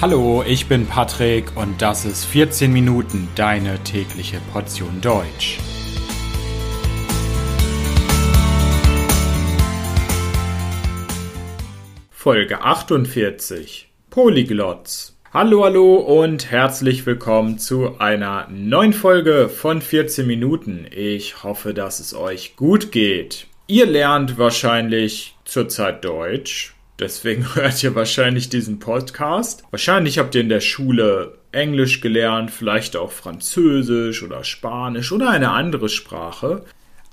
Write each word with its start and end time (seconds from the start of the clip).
Hallo, 0.00 0.44
ich 0.46 0.68
bin 0.68 0.86
Patrick 0.86 1.56
und 1.56 1.82
das 1.82 2.04
ist 2.04 2.24
14 2.24 2.72
Minuten 2.72 3.26
deine 3.34 3.82
tägliche 3.82 4.38
Portion 4.52 5.00
Deutsch. 5.00 5.58
Folge 12.12 12.60
48 12.60 13.88
Polyglots. 14.08 15.16
Hallo, 15.34 15.64
hallo 15.64 15.96
und 15.96 16.48
herzlich 16.48 17.04
willkommen 17.04 17.58
zu 17.58 17.98
einer 17.98 18.46
neuen 18.52 18.92
Folge 18.92 19.48
von 19.48 19.82
14 19.82 20.24
Minuten. 20.24 20.86
Ich 20.92 21.42
hoffe, 21.42 21.74
dass 21.74 21.98
es 21.98 22.14
euch 22.14 22.54
gut 22.54 22.92
geht. 22.92 23.48
Ihr 23.66 23.86
lernt 23.86 24.38
wahrscheinlich 24.38 25.34
zurzeit 25.44 26.04
Deutsch. 26.04 26.77
Deswegen 26.98 27.54
hört 27.54 27.82
ihr 27.82 27.94
wahrscheinlich 27.94 28.48
diesen 28.48 28.78
Podcast. 28.78 29.62
Wahrscheinlich 29.70 30.18
habt 30.18 30.34
ihr 30.34 30.40
in 30.40 30.48
der 30.48 30.60
Schule 30.60 31.38
Englisch 31.52 32.00
gelernt, 32.00 32.50
vielleicht 32.50 32.96
auch 32.96 33.12
Französisch 33.12 34.22
oder 34.22 34.44
Spanisch 34.44 35.12
oder 35.12 35.30
eine 35.30 35.50
andere 35.50 35.88
Sprache. 35.88 36.64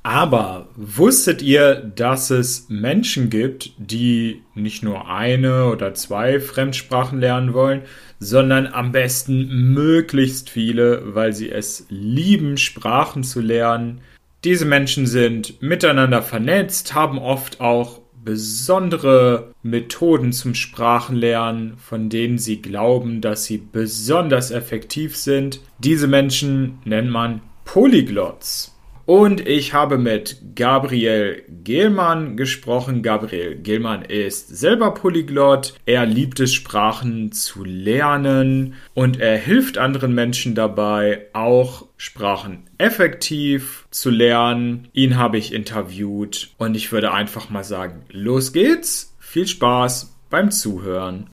Aber 0.04 0.70
wusstet 0.76 1.42
ihr, 1.42 1.76
dass 1.78 2.30
es 2.30 2.68
Menschen 2.70 3.32
gibt, 3.32 3.72
die 3.78 4.44
nicht 4.54 4.84
nur 4.84 5.10
eine 5.10 5.66
oder 5.66 5.96
zwei 5.96 6.40
Fremdsprachen 6.40 7.20
lernen 7.20 7.56
wollen, 7.56 7.82
sondern 8.20 8.68
am 8.68 8.92
besten 8.92 9.74
möglichst 9.74 10.52
viele, 10.52 11.16
weil 11.16 11.34
sie 11.34 11.50
es 11.50 11.88
lieben, 11.90 12.58
Sprachen 12.58 13.24
zu 13.24 13.42
lernen? 13.42 14.02
Diese 14.44 14.66
Menschen 14.66 15.08
sind 15.08 15.60
miteinander 15.64 16.22
vernetzt, 16.22 16.94
haben 16.94 17.18
oft 17.18 17.60
auch 17.60 18.02
besondere 18.26 19.54
Methoden 19.64 20.34
zum 20.34 20.56
Sprachenlernen, 20.56 21.78
von 21.78 22.10
denen 22.10 22.40
sie 22.40 22.62
glauben, 22.62 23.22
dass 23.22 23.46
sie 23.46 23.60
besonders 23.60 24.52
effektiv 24.52 25.16
sind. 25.16 25.62
Diese 25.80 26.08
Menschen 26.08 26.80
nennt 26.84 27.12
man 27.12 27.42
Polyglots. 27.64 28.75
Und 29.06 29.48
ich 29.48 29.74
habe 29.74 30.00
mit 30.00 30.56
Gabriel 30.56 31.44
Gehlmann 31.64 32.38
gesprochen. 32.38 33.04
Gabriel 33.04 33.56
Gehlmann 33.56 34.02
ist 34.02 34.58
selber 34.58 34.96
Polyglott. 34.96 35.76
Er 35.86 36.08
liebt 36.08 36.40
es, 36.40 36.54
Sprachen 36.54 37.32
zu 37.32 37.64
lernen 37.64 38.74
und 38.96 39.20
er 39.20 39.38
hilft 39.38 39.78
anderen 39.78 40.16
Menschen 40.16 40.56
dabei, 40.56 41.28
auch 41.34 41.88
Sprachen 41.98 42.64
effektiv 42.80 43.86
zu 43.92 44.10
lernen. 44.10 44.88
Ihn 44.94 45.18
habe 45.18 45.38
ich 45.38 45.54
interviewt 45.54 46.50
und 46.58 46.76
ich 46.76 46.92
würde 46.92 47.14
einfach 47.14 47.52
mal 47.52 47.64
sagen, 47.64 48.06
los 48.10 48.54
geht's. 48.54 49.16
Viel 49.20 49.48
Spaß 49.48 50.16
beim 50.32 50.50
Zuhören. 50.50 51.30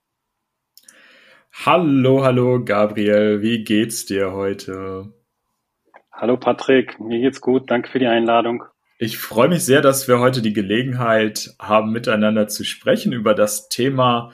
Hallo, 1.65 2.23
hallo 2.23 2.63
Gabriel, 2.63 3.41
wie 3.41 3.65
geht's 3.65 4.05
dir 4.05 4.33
heute? 4.33 5.13
Hallo 6.13 6.37
Patrick, 6.37 7.01
mir 7.01 7.21
geht's 7.21 7.41
gut. 7.41 7.71
Danke 7.71 7.91
für 7.91 7.99
die 7.99 8.07
Einladung. 8.07 8.65
Ich 8.99 9.19
freue 9.19 9.49
mich 9.49 9.65
sehr, 9.65 9.81
dass 9.81 10.07
wir 10.07 10.21
heute 10.21 10.43
die 10.43 10.53
Gelegenheit 10.53 11.55
haben, 11.59 11.91
miteinander 11.91 12.47
zu 12.47 12.65
sprechen 12.65 13.13
über 13.13 13.35
das 13.35 13.69
Thema 13.69 14.33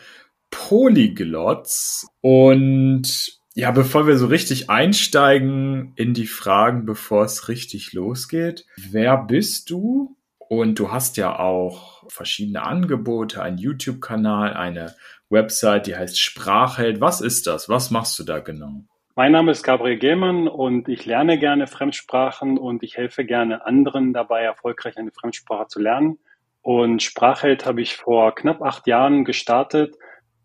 Polyglots. 0.51 2.07
Und 2.21 3.41
ja, 3.55 3.71
bevor 3.71 4.07
wir 4.07 4.19
so 4.19 4.27
richtig 4.27 4.69
einsteigen 4.69 5.93
in 5.97 6.13
die 6.15 6.27
Fragen, 6.27 6.85
bevor 6.85 7.25
es 7.25 7.49
richtig 7.49 7.93
losgeht, 7.93 8.67
wer 8.77 9.17
bist 9.17 9.71
du? 9.71 10.17
Und 10.39 10.79
du 10.79 10.91
hast 10.91 11.17
ja 11.17 11.39
auch 11.39 12.05
verschiedene 12.11 12.63
Angebote, 12.63 13.43
einen 13.43 13.59
YouTube-Kanal, 13.59 14.55
eine 14.55 14.95
Website, 15.31 15.87
die 15.87 15.97
heißt 15.97 16.21
Sprachheld. 16.21 17.01
Was 17.01 17.21
ist 17.21 17.47
das? 17.47 17.69
Was 17.69 17.91
machst 17.91 18.19
du 18.19 18.25
da 18.25 18.41
genau? 18.41 18.85
Mein 19.19 19.33
Name 19.33 19.51
ist 19.51 19.65
Gabriel 19.65 19.99
Gehlmann 19.99 20.47
und 20.47 20.89
ich 20.89 21.05
lerne 21.05 21.41
gerne 21.41 21.67
Fremdsprachen 21.67 22.57
und 22.57 22.85
ich 22.85 22.97
helfe 22.97 23.25
gerne 23.25 23.67
anderen 23.67 24.13
dabei, 24.13 24.43
erfolgreich 24.45 24.97
eine 24.97 25.11
Fremdsprache 25.11 25.67
zu 25.67 25.81
lernen. 25.81 26.21
Und 26.63 27.03
Sprachheld 27.03 27.67
habe 27.67 27.83
ich 27.83 27.97
vor 27.97 28.33
knapp 28.37 28.63
acht 28.63 28.87
Jahren 28.87 29.25
gestartet 29.25 29.97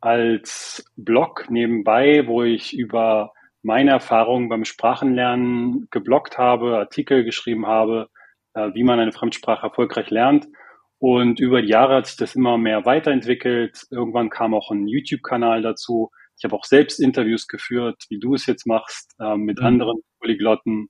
als 0.01 0.91
Blog 0.95 1.51
nebenbei, 1.51 2.25
wo 2.25 2.41
ich 2.41 2.75
über 2.75 3.33
meine 3.61 3.91
Erfahrungen 3.91 4.49
beim 4.49 4.65
Sprachenlernen 4.65 5.87
gebloggt 5.91 6.39
habe, 6.39 6.75
Artikel 6.79 7.23
geschrieben 7.23 7.67
habe, 7.67 8.09
äh, 8.55 8.71
wie 8.73 8.83
man 8.83 8.99
eine 8.99 9.11
Fremdsprache 9.11 9.67
erfolgreich 9.67 10.09
lernt. 10.09 10.47
Und 10.97 11.39
über 11.39 11.61
die 11.61 11.69
Jahre 11.69 11.97
hat 11.97 12.07
sich 12.07 12.17
das 12.17 12.33
immer 12.33 12.57
mehr 12.57 12.87
weiterentwickelt. 12.87 13.85
Irgendwann 13.91 14.31
kam 14.31 14.55
auch 14.55 14.71
ein 14.71 14.87
YouTube-Kanal 14.87 15.61
dazu 15.61 16.09
ich 16.37 16.43
habe 16.43 16.55
auch 16.55 16.65
selbst 16.65 16.99
Interviews 16.99 17.47
geführt, 17.47 18.03
wie 18.09 18.19
du 18.19 18.35
es 18.35 18.45
jetzt 18.45 18.65
machst, 18.65 19.15
äh, 19.19 19.35
mit 19.35 19.59
mhm. 19.59 19.65
anderen 19.65 20.01
Polyglotten 20.19 20.89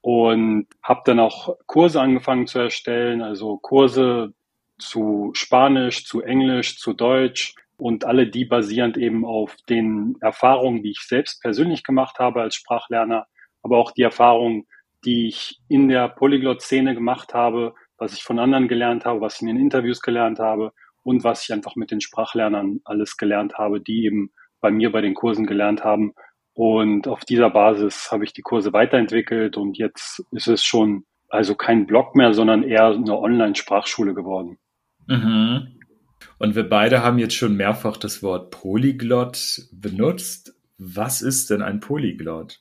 und 0.00 0.66
habe 0.82 1.02
dann 1.04 1.18
auch 1.18 1.56
Kurse 1.66 2.00
angefangen 2.00 2.46
zu 2.46 2.58
erstellen, 2.58 3.22
also 3.22 3.56
Kurse 3.56 4.34
zu 4.78 5.30
Spanisch, 5.34 6.04
zu 6.04 6.20
Englisch, 6.20 6.78
zu 6.78 6.92
Deutsch 6.92 7.54
und 7.76 8.04
alle 8.04 8.26
die 8.26 8.44
basierend 8.44 8.96
eben 8.96 9.24
auf 9.24 9.56
den 9.68 10.16
Erfahrungen, 10.20 10.82
die 10.82 10.90
ich 10.90 11.00
selbst 11.00 11.40
persönlich 11.40 11.84
gemacht 11.84 12.18
habe 12.18 12.42
als 12.42 12.54
Sprachlerner, 12.54 13.26
aber 13.62 13.78
auch 13.78 13.92
die 13.92 14.02
Erfahrungen, 14.02 14.66
die 15.04 15.28
ich 15.28 15.60
in 15.68 15.88
der 15.88 16.08
Polyglot-Szene 16.08 16.94
gemacht 16.94 17.34
habe, 17.34 17.74
was 17.96 18.14
ich 18.14 18.22
von 18.22 18.38
anderen 18.38 18.68
gelernt 18.68 19.04
habe, 19.04 19.20
was 19.20 19.36
ich 19.36 19.42
in 19.42 19.48
den 19.48 19.56
Interviews 19.60 20.00
gelernt 20.00 20.38
habe 20.38 20.72
und 21.02 21.24
was 21.24 21.44
ich 21.44 21.52
einfach 21.52 21.76
mit 21.76 21.90
den 21.90 22.00
Sprachlernern 22.00 22.80
alles 22.84 23.16
gelernt 23.16 23.54
habe, 23.58 23.80
die 23.80 24.04
eben 24.04 24.32
bei 24.64 24.70
mir 24.70 24.90
bei 24.90 25.02
den 25.02 25.12
Kursen 25.12 25.44
gelernt 25.44 25.84
haben. 25.84 26.14
Und 26.54 27.06
auf 27.06 27.26
dieser 27.26 27.50
Basis 27.50 28.10
habe 28.10 28.24
ich 28.24 28.32
die 28.32 28.40
Kurse 28.40 28.72
weiterentwickelt 28.72 29.58
und 29.58 29.76
jetzt 29.76 30.24
ist 30.30 30.48
es 30.48 30.64
schon 30.64 31.04
also 31.28 31.54
kein 31.54 31.86
Blog 31.86 32.16
mehr, 32.16 32.32
sondern 32.32 32.62
eher 32.62 32.86
eine 32.86 33.18
Online-Sprachschule 33.18 34.14
geworden. 34.14 34.56
Mhm. 35.06 35.80
Und 36.38 36.56
wir 36.56 36.66
beide 36.66 37.02
haben 37.02 37.18
jetzt 37.18 37.34
schon 37.34 37.56
mehrfach 37.56 37.98
das 37.98 38.22
Wort 38.22 38.52
Polyglott 38.52 39.68
benutzt. 39.70 40.54
Was 40.78 41.20
ist 41.20 41.50
denn 41.50 41.60
ein 41.60 41.80
Polyglott? 41.80 42.60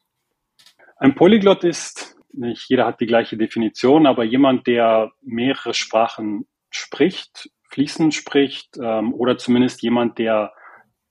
Ein 0.97 1.16
Polyglott 1.16 1.64
ist, 1.64 2.18
nicht 2.34 2.68
jeder 2.68 2.85
hat 2.85 3.00
die 3.00 3.06
gleiche 3.06 3.38
Definition, 3.38 4.08
aber 4.08 4.25
jemand, 4.25 4.68
der 4.68 5.14
mehrere 5.22 5.74
Sprachen 5.74 6.47
spricht, 6.70 7.50
fließend 7.70 8.14
spricht 8.14 8.78
ähm, 8.78 9.14
oder 9.14 9.38
zumindest 9.38 9.81
jemand, 9.84 10.18
der 10.18 10.52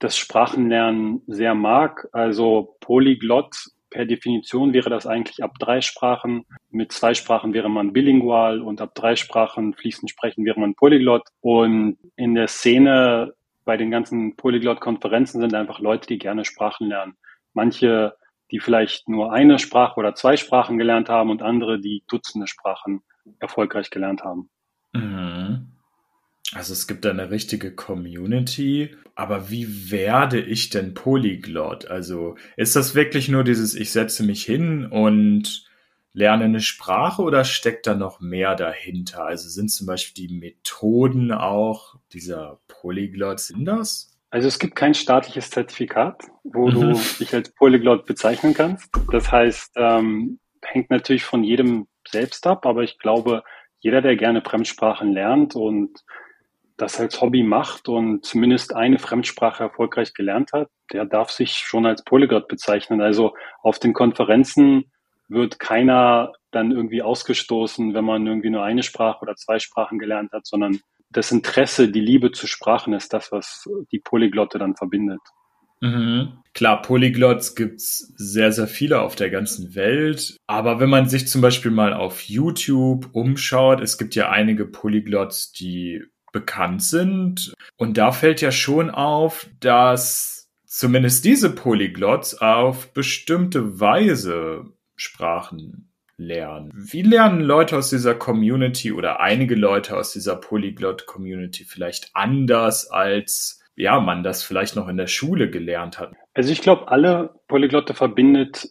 das 0.03 0.17
Sprachenlernen 0.17 1.23
sehr 1.27 1.55
mag. 1.55 2.09
Also 2.13 2.77
Polyglott 2.81 3.55
per 3.91 4.07
Definition 4.07 4.73
wäre 4.73 4.91
das 4.91 5.07
eigentlich 5.07 5.43
ab 5.45 5.53
drei 5.59 5.81
Sprachen. 5.81 6.45
Mit 6.71 6.93
zwei 6.93 7.15
Sprachen 7.15 7.53
wäre 7.53 7.69
man 7.69 7.93
bilingual 7.93 8.61
und 8.61 8.81
ab 8.81 8.95
drei 8.95 9.17
Sprachen 9.17 9.75
fließend 9.75 10.11
sprechen 10.11 10.45
wäre 10.45 10.59
man 10.59 10.75
Polyglott. 10.75 11.29
Und 11.41 11.99
in 12.17 12.35
der 12.35 12.49
Szene 12.49 13.35
bei 13.65 13.77
den 13.77 13.91
ganzen 13.91 14.35
Polyglott-Konferenzen 14.37 15.41
sind 15.41 15.55
einfach 15.55 15.79
Leute, 15.79 16.09
die 16.09 16.19
gerne 16.19 16.45
Sprachen 16.45 16.89
lernen. 16.89 17.17
Manche, 17.53 18.15
die 18.51 18.59
vielleicht 18.59 19.09
nur 19.09 19.33
eine 19.33 19.59
Sprache 19.59 20.01
oder 20.01 20.15
zwei 20.15 20.37
Sprachen 20.37 20.79
gelernt 20.79 21.09
haben 21.09 21.31
und 21.31 21.43
andere, 21.43 21.79
die 21.79 22.03
Dutzende 22.09 22.47
Sprachen 22.47 23.03
erfolgreich 23.39 23.91
gelernt 23.91 24.25
haben. 24.25 24.51
Mhm. 24.93 25.73
Also 26.55 26.73
es 26.73 26.87
gibt 26.87 27.07
eine 27.07 27.31
richtige 27.31 27.75
Community, 27.75 28.95
aber 29.15 29.51
wie 29.51 29.91
werde 29.91 30.41
ich 30.41 30.71
denn 30.71 30.95
Polyglot? 30.95 31.87
Also 31.87 32.37
ist 32.57 32.77
das 32.77 32.95
wirklich 32.95 33.29
nur 33.29 33.45
dieses, 33.45 33.75
ich 33.75 33.91
setze 33.91 34.23
mich 34.23 34.45
hin 34.45 34.87
und 34.87 35.67
lerne 36.13 36.45
eine 36.45 36.61
Sprache 36.61 37.23
oder 37.23 37.45
steckt 37.45 37.87
da 37.87 37.95
noch 37.95 38.21
mehr 38.21 38.55
dahinter? 38.55 39.25
Also 39.25 39.49
sind 39.49 39.71
zum 39.71 39.87
Beispiel 39.87 40.29
die 40.29 40.35
Methoden 40.35 41.33
auch 41.33 41.97
dieser 42.13 42.61
Polyglot, 42.69 43.41
sind 43.41 43.65
das? 43.65 44.13
Also 44.31 44.49
es 44.49 44.59
gibt 44.59 44.77
kein 44.77 44.95
staatliches 44.95 45.51
Zertifikat, 45.51 46.23
wo 46.45 46.69
mhm. 46.69 46.75
du 46.75 47.01
dich 47.19 47.35
als 47.35 47.51
Polyglot 47.51 48.07
bezeichnen 48.07 48.55
kannst. 48.55 48.91
Das 49.11 49.31
heißt, 49.31 49.73
ähm, 49.77 50.39
hängt 50.63 50.91
natürlich 50.91 51.25
von 51.25 51.45
jedem 51.45 51.87
selbst 52.09 52.47
ab, 52.47 52.65
aber 52.67 52.83
ich 52.83 52.99
glaube, 52.99 53.43
jeder, 53.81 54.01
der 54.01 54.17
gerne 54.17 54.43
Fremdsprachen 54.43 55.13
lernt 55.13 55.55
und 55.55 55.99
das 56.83 56.99
als 56.99 57.21
Hobby 57.21 57.45
macht 57.45 57.89
und 57.89 58.25
zumindest 58.25 58.75
eine 58.75 58.99
Fremdsprache 58.99 59.63
erfolgreich 59.63 60.15
gelernt 60.15 60.53
hat, 60.53 60.69
der 60.93 61.05
darf 61.05 61.31
sich 61.31 61.53
schon 61.53 61.87
als 61.87 62.03
Polyglot 62.03 62.49
bezeichnen. 62.49 63.01
Also 63.01 63.35
auf 63.63 63.79
den 63.79 63.93
Konferenzen 63.93 64.91
wird 65.29 65.61
keiner 65.61 66.33
dann 66.51 66.73
irgendwie 66.73 67.01
ausgestoßen, 67.01 67.95
wenn 67.95 68.05
man 68.05 68.27
irgendwie 68.27 68.51
nur 68.51 68.65
eine 68.65 68.83
Sprache 68.83 69.23
oder 69.23 69.37
zwei 69.37 69.61
Sprachen 69.61 70.01
gelernt 70.01 70.33
hat, 70.33 70.45
sondern 70.45 70.81
das 71.11 71.31
Interesse, 71.31 71.89
die 71.89 72.01
Liebe 72.01 72.33
zu 72.33 72.49
Sprachen 72.49 72.95
ist 72.95 73.13
das, 73.13 73.31
was 73.31 73.69
die 73.93 74.01
Polyglotte 74.01 74.59
dann 74.59 74.75
verbindet. 74.75 75.21
Mhm. 75.81 76.39
Klar, 76.55 76.83
Polyglots 76.83 77.55
gibt's 77.55 78.13
sehr, 78.17 78.53
sehr 78.53 78.67
viele 78.67 79.01
auf 79.01 79.15
der 79.15 79.31
ganzen 79.31 79.75
Welt. 79.75 80.37
Aber 80.47 80.81
wenn 80.81 80.91
man 80.91 81.09
sich 81.09 81.29
zum 81.29 81.43
Beispiel 81.43 81.71
mal 81.71 81.93
auf 81.93 82.23
YouTube 82.23 83.09
umschaut, 83.13 83.81
es 83.81 83.99
gibt 83.99 84.15
ja 84.15 84.31
einige 84.31 84.67
Polyglots, 84.67 85.53
die 85.53 86.03
bekannt 86.33 86.83
sind. 86.83 87.55
Und 87.77 87.99
da 87.99 88.13
fällt 88.13 88.41
ja 88.41 88.51
schon 88.51 88.91
auf, 88.91 89.49
dass 89.61 90.51
zumindest 90.65 91.25
diese 91.25 91.55
Polyglots 91.55 92.41
auf 92.41 92.93
bestimmte 92.93 93.79
Weise 93.79 94.65
Sprachen 94.97 95.93
lernen. 96.17 96.71
Wie 96.75 97.03
lernen 97.03 97.41
Leute 97.41 97.77
aus 97.77 97.91
dieser 97.91 98.15
Community 98.15 98.93
oder 98.93 99.21
einige 99.21 99.55
Leute 99.55 99.97
aus 99.97 100.13
dieser 100.13 100.37
Polyglot-Community 100.37 101.65
vielleicht 101.65 102.11
anders, 102.15 102.91
als 102.91 103.63
ja, 103.77 104.01
man 104.01 104.23
das 104.23 104.43
vielleicht 104.43 104.77
noch 104.77 104.89
in 104.89 104.97
der 104.97 105.07
Schule 105.07 105.51
gelernt 105.51 105.99
hat? 105.99 106.13
Also 106.35 106.53
ich 106.53 106.61
glaube, 106.61 106.89
alle 106.89 107.35
Polyglotte 107.49 107.95
verbindet 107.95 108.71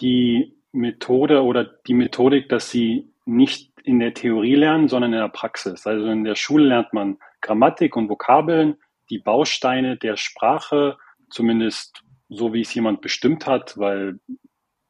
die 0.00 0.56
Methode 0.72 1.42
oder 1.42 1.64
die 1.86 1.94
Methodik, 1.94 2.48
dass 2.48 2.70
sie 2.70 3.12
nicht 3.24 3.72
in 3.86 4.00
der 4.00 4.14
Theorie 4.14 4.56
lernen, 4.56 4.88
sondern 4.88 5.12
in 5.12 5.20
der 5.20 5.28
Praxis. 5.28 5.86
Also 5.86 6.06
in 6.06 6.24
der 6.24 6.34
Schule 6.34 6.66
lernt 6.66 6.92
man 6.92 7.18
Grammatik 7.40 7.96
und 7.96 8.08
Vokabeln, 8.08 8.76
die 9.10 9.18
Bausteine 9.18 9.96
der 9.96 10.16
Sprache, 10.16 10.98
zumindest 11.30 12.02
so 12.28 12.52
wie 12.52 12.62
es 12.62 12.74
jemand 12.74 13.00
bestimmt 13.00 13.46
hat, 13.46 13.78
weil 13.78 14.18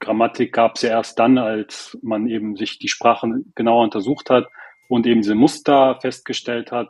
Grammatik 0.01 0.55
gab 0.55 0.77
es 0.77 0.83
ja 0.83 0.91
erst 0.91 1.19
dann, 1.19 1.37
als 1.37 1.99
man 2.03 2.27
eben 2.27 2.57
sich 2.57 2.79
die 2.79 2.89
Sprachen 2.89 3.53
genauer 3.55 3.85
untersucht 3.85 4.31
hat 4.31 4.47
und 4.89 5.07
eben 5.07 5.21
diese 5.21 5.35
Muster 5.35 5.99
festgestellt 6.01 6.73
hat. 6.73 6.89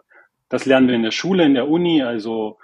Das 0.49 0.65
lernen 0.65 0.87
wir 0.87 0.95
in 0.95 1.03
der 1.03 1.11
Schule, 1.11 1.43
in 1.43 1.55
der 1.55 1.69
Uni, 1.69 2.03
also 2.03 2.59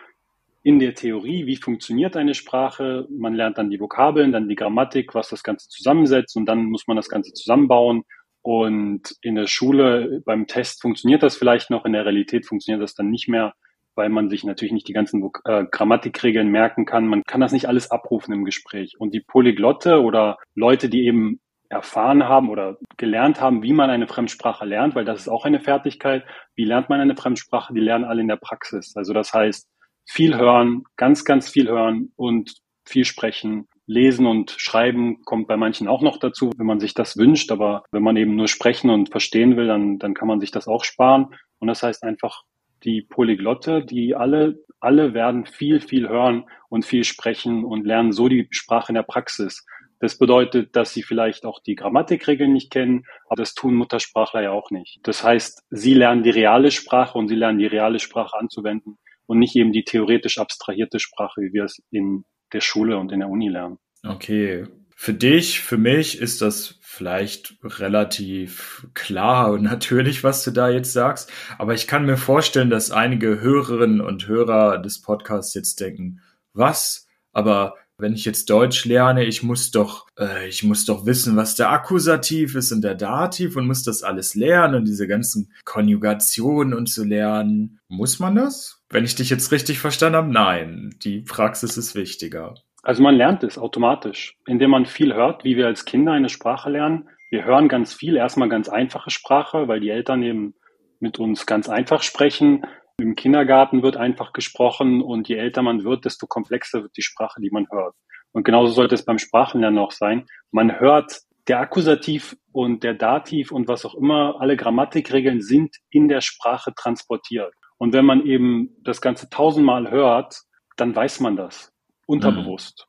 in 0.62 0.79
der 0.79 0.94
Theorie, 0.94 1.47
wie 1.47 1.56
funktioniert 1.56 2.17
eine 2.17 2.35
Sprache. 2.35 3.09
Man 3.11 3.35
lernt 3.35 3.59
dann 3.59 3.71
die 3.71 3.81
Vokabeln, 3.81 4.31
dann 4.31 4.49
die 4.49 4.55
Grammatik, 4.55 5.17
was 5.17 5.31
das 5.31 5.43
Ganze 5.43 5.69
zusammensetzt 5.69 6.37
und 6.37 6.47
dann 6.47 6.67
muss 6.67 6.87
man 6.87 6.97
das 6.97 7.09
Ganze 7.09 7.33
zusammenbauen. 7.33 8.05
Und 8.43 9.15
in 9.23 9.37
der 9.37 9.47
Schule 9.47 10.21
beim 10.25 10.47
Test 10.47 10.83
funktioniert 10.83 11.23
das 11.23 11.37
vielleicht 11.37 11.71
noch, 11.71 11.85
in 11.85 11.93
der 11.93 12.05
Realität 12.05 12.47
funktioniert 12.47 12.83
das 12.83 12.94
dann 12.94 13.11
nicht 13.11 13.29
mehr 13.29 13.55
weil 13.94 14.09
man 14.09 14.31
sich 14.31 14.44
natürlich 14.44 14.73
nicht 14.73 14.89
die 14.89 14.93
ganzen 14.93 15.31
äh, 15.44 15.65
Grammatikregeln 15.71 16.49
merken 16.49 16.87
kann. 16.87 17.06
Man 17.06 17.25
kann 17.25 17.41
das 17.41 17.53
nicht 17.53 17.69
alles 17.69 17.91
abrufen 17.91 18.33
im 18.33 18.44
Gespräch. 18.44 18.94
Und 18.99 19.12
die 19.15 19.21
Polyglotte 19.21 20.00
oder 20.00 20.39
Leute, 20.55 20.89
die 20.89 21.06
eben 21.06 21.41
erfahren 21.69 22.25
haben 22.25 22.50
oder 22.50 22.77
gelernt 22.97 23.41
haben, 23.41 23.62
wie 23.62 23.73
man 23.73 23.91
eine 23.91 24.06
Fremdsprache 24.06 24.65
lernt, 24.65 24.94
weil 24.94 25.05
das 25.05 25.21
ist 25.21 25.29
auch 25.29 25.44
eine 25.44 25.61
Fertigkeit. 25.61 26.25
Wie 26.55 26.65
lernt 26.65 26.91
man 26.91 27.00
eine 27.00 27.17
Fremdsprache? 27.17 27.73
Die 27.73 27.81
lernen 27.81 28.05
alle 28.05 28.21
in 28.21 28.29
der 28.29 28.37
Praxis. 28.37 28.94
Also 28.97 29.12
das 29.15 29.33
heißt, 29.33 29.69
viel 30.05 30.37
hören, 30.37 30.85
ganz, 30.97 31.25
ganz 31.25 31.49
viel 31.49 31.69
hören 31.69 32.12
und 32.17 32.53
viel 32.85 33.05
sprechen. 33.05 33.69
Lesen 33.87 34.26
und 34.26 34.55
Schreiben 34.58 35.23
kommt 35.25 35.49
bei 35.49 35.56
manchen 35.56 35.88
auch 35.88 36.02
noch 36.02 36.19
dazu, 36.19 36.52
wenn 36.56 36.67
man 36.67 36.81
sich 36.81 36.94
das 36.94 37.17
wünscht. 37.17 37.50
Aber 37.50 37.84
wenn 37.90 38.02
man 38.02 38.17
eben 38.17 38.37
nur 38.37 38.49
sprechen 38.49 38.90
und 38.90 39.11
verstehen 39.11 39.56
will, 39.56 39.67
dann, 39.67 39.99
dann 39.99 40.14
kann 40.14 40.29
man 40.29 40.40
sich 40.40 40.50
das 40.50 40.69
auch 40.69 40.84
sparen. 40.84 41.34
Und 41.58 41.69
das 41.69 41.82
heißt 41.82 42.02
einfach 42.05 42.43
die 42.84 43.02
Polyglotte, 43.02 43.84
die 43.84 44.14
alle, 44.14 44.58
alle 44.81 45.14
werden 45.14 45.46
viel, 45.46 45.81
viel 45.81 46.08
hören 46.08 46.44
und 46.69 46.84
viel 46.84 47.05
sprechen 47.05 47.64
und 47.64 47.87
lernen 47.87 48.12
so 48.12 48.29
die 48.29 48.49
Sprache 48.50 48.90
in 48.90 48.94
der 48.94 49.02
Praxis. 49.02 49.64
Das 50.00 50.19
bedeutet, 50.19 50.75
dass 50.75 50.93
sie 50.93 51.05
vielleicht 51.05 51.44
auch 51.44 51.61
die 51.62 51.76
Grammatikregeln 51.76 52.52
nicht 52.52 52.73
kennen, 52.73 53.05
aber 53.26 53.37
das 53.37 53.55
tun 53.55 53.75
Muttersprachler 53.75 54.43
ja 54.43 54.50
auch 54.50 54.73
nicht. 54.73 54.99
Das 55.05 55.23
heißt, 55.23 55.62
sie 55.70 55.94
lernen 55.94 56.25
die 56.25 56.31
reale 56.31 56.73
Sprache 56.73 57.17
und 57.17 57.29
sie 57.29 57.37
lernen 57.37 57.61
die 57.61 57.67
reale 57.67 58.00
Sprache 58.00 58.37
anzuwenden 58.37 58.99
und 59.26 59.38
nicht 59.38 59.55
eben 59.55 59.73
die 59.73 59.84
theoretisch 59.84 60.38
abstrahierte 60.38 60.99
Sprache, 60.99 61.40
wie 61.43 61.52
wir 61.52 61.64
es 61.64 61.81
in 61.93 62.25
der 62.53 62.61
Schule 62.61 62.99
und 62.99 63.13
in 63.13 63.21
der 63.21 63.29
Uni 63.29 63.49
lernen. 63.49 63.79
Okay. 64.05 64.67
Für 64.95 65.15
dich, 65.15 65.61
für 65.61 65.79
mich 65.79 66.21
ist 66.21 66.43
das 66.43 66.79
vielleicht 66.81 67.57
relativ 67.63 68.87
klar 68.95 69.53
und 69.53 69.63
natürlich, 69.63 70.23
was 70.23 70.45
du 70.45 70.51
da 70.51 70.69
jetzt 70.69 70.93
sagst. 70.93 71.33
Aber 71.59 71.75
ich 71.75 71.87
kann 71.87 72.07
mir 72.07 72.17
vorstellen, 72.17 72.71
dass 72.71 72.91
einige 72.91 73.41
Hörerinnen 73.41 74.01
und 74.01 74.29
Hörer 74.29 74.79
des 74.79 75.01
Podcasts 75.01 75.55
jetzt 75.55 75.81
denken, 75.81 76.21
was? 76.53 77.07
Aber 77.33 77.75
wenn 77.99 78.15
ich 78.15 78.25
jetzt 78.25 78.50
Deutsch 78.50 78.85
lerne, 78.85 79.25
ich 79.25 79.43
muss 79.43 79.71
doch, 79.71 80.06
äh, 80.19 80.49
ich 80.49 80.62
muss 80.62 80.85
doch 80.85 81.06
wissen, 81.06 81.37
was 81.37 81.55
der 81.55 81.71
Akkusativ 81.71 82.55
ist 82.55 82.73
und 82.73 82.83
der 82.83 82.94
Dativ 82.94 83.56
und 83.56 83.67
muss 83.67 83.85
das 83.85 84.03
alles 84.03 84.35
lernen 84.35 84.75
und 84.75 84.85
diese 84.87 85.06
ganzen 85.06 85.53
Konjugationen 85.65 86.75
und 86.75 86.87
zu 86.87 87.05
lernen. 87.05 87.81
Muss 87.89 88.19
man 88.19 88.35
das? 88.35 88.83
Wenn 88.89 89.05
ich 89.05 89.15
dich 89.15 89.31
jetzt 89.31 89.53
richtig 89.53 89.79
verstanden 89.79 90.17
habe, 90.17 90.33
nein. 90.33 90.94
Die 91.03 91.21
Praxis 91.21 91.77
ist 91.77 91.94
wichtiger. 91.94 92.55
Also 92.83 93.03
man 93.03 93.15
lernt 93.15 93.44
es 93.44 93.59
automatisch, 93.59 94.37
indem 94.47 94.71
man 94.71 94.87
viel 94.87 95.15
hört, 95.15 95.44
wie 95.44 95.56
wir 95.56 95.67
als 95.67 95.85
Kinder 95.85 96.12
eine 96.12 96.29
Sprache 96.29 96.69
lernen. 96.69 97.09
Wir 97.31 97.44
hören 97.44 97.69
ganz 97.69 97.94
viel, 97.94 98.17
erstmal 98.17 98.49
ganz 98.49 98.69
einfache 98.69 99.11
Sprache, 99.11 99.69
weil 99.69 99.81
die 99.81 99.91
Eltern 99.91 100.23
eben 100.23 100.55
mit 100.99 101.19
uns 101.19 101.47
ganz 101.47 101.69
einfach 101.69 102.03
sprechen. 102.03 102.65
Im 102.99 103.15
Kindergarten 103.15 103.83
wird 103.83 103.97
einfach 103.97 104.33
gesprochen 104.33 105.03
und 105.03 105.29
je 105.29 105.37
älter 105.37 105.62
man 105.62 105.85
wird, 105.85 106.05
desto 106.05 106.27
komplexer 106.27 106.83
wird 106.83 106.97
die 106.97 107.03
Sprache, 107.03 107.41
die 107.41 107.50
man 107.50 107.67
hört. 107.71 107.94
Und 108.33 108.44
genauso 108.44 108.73
sollte 108.73 108.94
es 108.94 109.05
beim 109.05 109.19
Sprachenlernen 109.19 109.79
auch 109.79 109.93
sein. 109.93 110.27
Man 110.50 110.81
hört 110.81 111.21
der 111.49 111.61
Akkusativ 111.61 112.37
und 112.53 112.85
der 112.85 112.94
Dativ 112.94 113.50
und 113.53 113.69
was 113.69 113.85
auch 113.85 113.94
immer, 113.94 114.41
alle 114.41 114.56
Grammatikregeln 114.56 115.41
sind 115.41 115.77
in 115.91 116.09
der 116.09 116.21
Sprache 116.21 116.73
transportiert. 116.75 117.53
Und 117.79 117.93
wenn 117.93 118.05
man 118.05 118.25
eben 118.25 118.77
das 118.83 119.00
Ganze 119.00 119.29
tausendmal 119.29 119.91
hört, 119.91 120.41
dann 120.77 120.94
weiß 120.94 121.21
man 121.21 121.37
das 121.37 121.73
unterbewusst. 122.06 122.87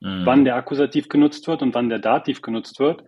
Mhm. 0.00 0.24
Wann 0.24 0.44
der 0.44 0.54
Akkusativ 0.54 1.08
genutzt 1.08 1.48
wird 1.48 1.62
und 1.62 1.74
wann 1.74 1.88
der 1.88 1.98
Dativ 1.98 2.40
genutzt 2.40 2.78
wird. 2.78 3.02